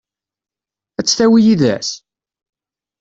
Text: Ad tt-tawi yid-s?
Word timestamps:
Ad 0.99 1.05
tt-tawi 1.05 1.39
yid-s? 1.45 1.89